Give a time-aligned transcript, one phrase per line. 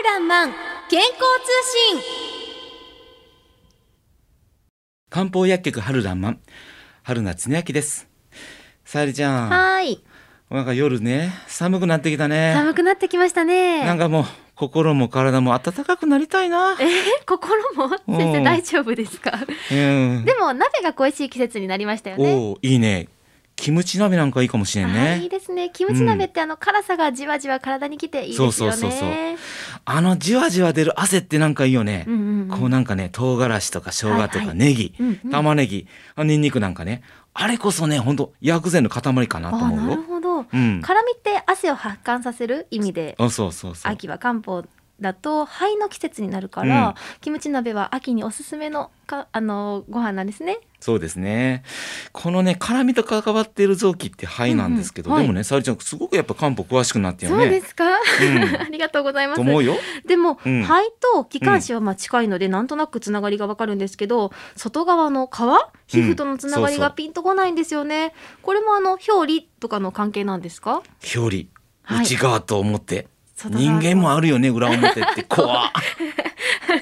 [0.00, 0.52] 春らんまん
[0.88, 1.18] 健康通
[1.96, 2.02] 信。
[5.10, 6.40] 漢方薬局春らんまん。
[7.02, 8.06] 春夏恒明です。
[8.84, 9.48] さゆりちゃん。
[9.48, 10.04] はーい。
[10.50, 12.52] なんか夜ね寒くなってきたね。
[12.54, 13.84] 寒くなってきましたね。
[13.84, 14.24] なんかもう
[14.54, 16.76] 心も体も暖かくなりたいな。
[16.78, 16.88] えー
[17.26, 17.86] 心も？
[18.06, 18.16] うん。
[18.18, 19.32] 先生大丈夫ですか？
[19.72, 20.24] うん。
[20.24, 22.54] でも鍋が恋しい季節になりましたよね。
[22.62, 23.08] いいね。
[23.56, 25.70] キムチ鍋なんかいいかもしれんあーいいねですね。
[25.70, 28.52] キムチ鍋ってあの辛さがじわじわ体にきていいですよね。
[28.52, 29.10] そうそうそうそう
[29.90, 32.48] あのじわじわ出る汗ってなんかいいよね、うんうんうん。
[32.48, 34.46] こうなんかね唐辛子とか生姜とはいはい。
[34.48, 35.30] かネギ、うんうん。
[35.30, 37.02] 玉ねぎあニンニクなんかね。
[37.32, 39.96] あれこそねほんと薬膳の塊かなと思うよ。
[39.96, 40.40] るほど。
[40.40, 40.82] うん。
[40.82, 43.92] 辛みって汗を発汗させる意味であそうそうそう。
[43.92, 44.62] 秋は漢方
[45.00, 50.58] だと肺の季節になるから、キムチ鍋は秋におすすめのかあのご飯なんですね。
[50.80, 51.62] そうですね。
[52.12, 57.44] このね、辛みと関わっている臓器って肺なんですけど、うんうんはいでもね、沙織ちゃん、すごくやっぱ漢方詳しくなってるよね。
[57.44, 57.92] そうですか、ん
[58.60, 59.42] ありがとうございますと。
[59.42, 59.74] 思うよ。
[60.06, 65.38] でも、うん肺と気管支はまあ近いので、なんとなくつながりがわかるんですけど外側の皮？
[65.86, 70.82] 皮膚とのつながりそうそうがピンとこないんですよね、これもあの表裏とかの関係なんですか？
[71.14, 71.26] 表裏、
[71.82, 72.86] はい内側と思って。
[72.86, 75.22] 外側人間もあるよね、裏表って。
[75.22, 75.70] 怖っ。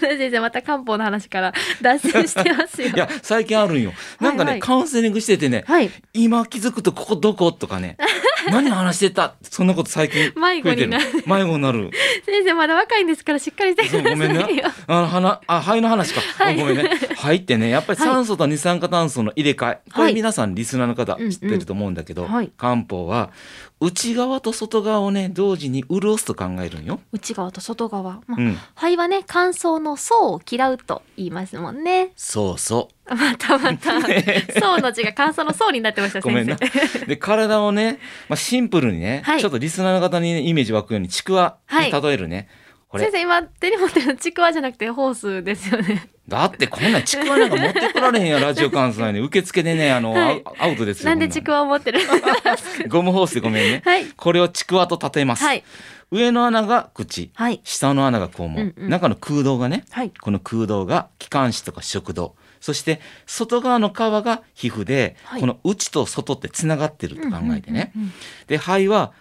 [0.00, 2.88] 先生また漢方の話から脱線してますよ。
[2.94, 3.92] いや、最近あるんよ。
[4.20, 4.60] なんかね、はいはい。
[4.60, 5.90] カウンセリングしててね、はい。
[6.14, 7.96] 今気づくとここどことかね、
[8.50, 9.34] 何話してた？
[9.42, 10.88] そんなこと最近増えてる。
[10.88, 11.04] 迷子になる。
[11.26, 11.90] 迷子になる。
[12.24, 14.56] 先生まだ若いんですからしっかりしてくださいごめんね。
[14.56, 14.70] よ。
[14.86, 16.56] あの鼻あ肺の話か、はい。
[16.56, 16.90] ごめんね。
[17.16, 20.10] 肺ってねやっぱり酸素と二酸化炭素の入れ替え、こはい。
[20.10, 22.50] れ皆さんリスナーの方知ってると思うんだけど、はい。
[22.56, 23.30] 漢方は
[23.78, 27.00] 内側と外側をね同時に潤すと考えるんよ。
[27.12, 32.12] 内側と外側、まあうん、肺はね乾燥の層を嫌うと言いますもんね。
[32.16, 34.00] そうそまたまた。
[34.58, 36.56] 層の字が乾燥の層になってましたうごめんな。
[37.06, 39.40] で体をね、まあ、シンプルにね、はい。
[39.40, 42.48] ちょっとリスナーの方に、ね、イメージ湧くようにちくわに例えるね。
[42.48, 46.08] これ先生今手に持ってるのちくわじゃなくてホースですよね。
[46.28, 49.20] だってこんなんちくわなんか持ってこられへんやラジオ関西に。
[49.20, 50.42] 受付でねあの、はい。
[50.58, 51.10] アウトですよ。
[51.10, 52.00] なんでちくわを持ってる
[52.88, 53.82] ゴムホースでごめんね。
[53.84, 54.06] はい。
[54.06, 55.44] これをちくわと例えます。
[55.44, 55.64] はい。
[56.12, 57.60] 上の穴が口、はい。
[57.64, 58.88] 下の穴が肛門、うんうん。
[58.88, 60.12] 中の空洞がねはい。
[60.20, 62.36] この空洞が気管支とか食道。
[62.60, 65.40] そして外側の皮が皮膚で、はい。
[65.40, 68.14] この内と外ってつながってると考えてね、うんうんうん。
[68.46, 69.12] で肺は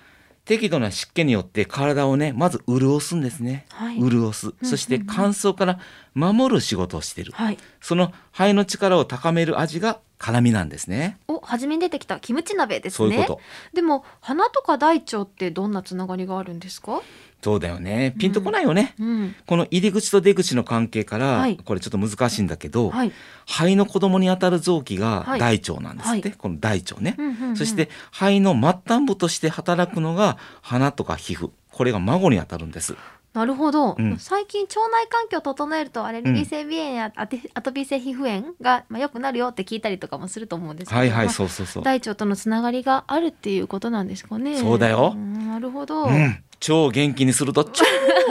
[0.46, 4.00] 適度な湿気によって体をねまず潤すんですね、はい。
[4.00, 4.54] 潤す。
[4.64, 5.80] そして乾燥から
[6.14, 7.58] 守る仕事をしてる、はい。
[7.82, 11.18] その肺の力を高める味が辛みなんですね。
[11.28, 12.98] お初めに出てきたキムチ鍋ですね。
[12.98, 13.42] そういうこと。
[13.74, 17.02] でも鼻とか大腸ってどんなつながりがあるんですか？
[17.42, 18.16] そうだよね。
[18.18, 19.36] ピンとこないよね、うん。
[19.46, 21.58] この入り口と出口の関係から、はい。
[21.58, 23.12] これちょっと難しいんだけど、はい。
[23.46, 25.40] 肺の子供にあたる臓器がはい。
[25.40, 31.52] 大腸なんですって、はこの大腸ね、うんうんうんそして肺の末端部として働くのが鼻とか皮膚。
[31.72, 32.96] これが孫にあたるんです
[33.36, 34.18] なるほど、うん。
[34.18, 44.58] 最近腸内環境を整えるとアレルギー性鼻炎やアトピー性皮膚炎がまあ良くなるよって聞いたりとかもすると思うんですけど、はいはいまあそうそうそう、大腸とのつながりがあるっていうことなんですかね。
[44.58, 45.14] そうだよ。
[45.14, 46.06] んなるほど。
[46.06, 47.84] うん、腸を元気にすると超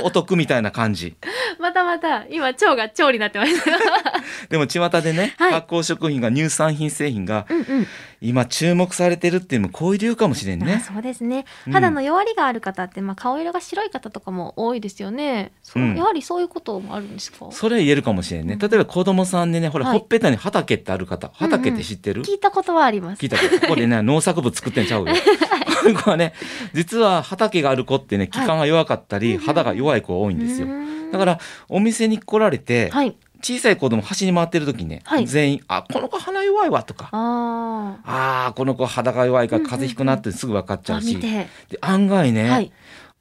[0.03, 1.15] お得みたいな感じ
[1.61, 3.65] またまた今腸が腸になってました。
[4.51, 7.87] でも巷でね、はい発酵食品が乳酸品製品がうんうん。
[8.21, 11.45] 今注目されてるっていうのもこういう理由かもしれんあねそうですね。
[11.67, 15.53] うん肌の弱りがある方って、まあ顔色が白い方とかも多いですよね。
[15.63, 17.47] そううんやはりそういうこともあるんですか？
[17.51, 23.29] それは言えるかもしれんね例えば子供さんでねほら、はいほっぺたに畑ってある方畑って知ってる、聞いたことはあります聞い。
[23.29, 25.15] たことここでね農作物作ってんちゃうよ。
[25.93, 26.33] この子はね
[26.73, 30.69] 実は畑がある子ってね気管が弱かったり、肌が弱い子が多いんですよ。
[31.13, 33.15] だからお店に来られて、はい。
[33.43, 37.99] 小さい子供走り回ってる時にね、はい全員「あこの子鼻弱いわ」とかあ
[38.49, 40.95] 「あーこの子肌が弱いから風邪ひくな」ってすぐ分かっちあ。
[40.95, 41.29] ゃうし、あ見て。
[41.69, 42.73] で案外ね、はい。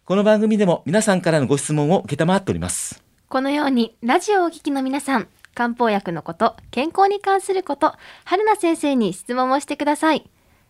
[0.05, 3.03] この番組でも皆さんからのご質問を承っております。
[3.27, 7.93] このようにラジオをお聞きの皆さん漢方薬のこと健康に関すること
[8.23, 10.29] 春菜先生に質問をしてください。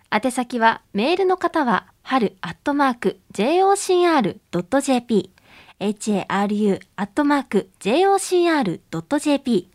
[0.09, 5.31] 宛先はメールの方は春アットマーク jocr.jp
[5.79, 9.69] haru アットマーク jocr.jp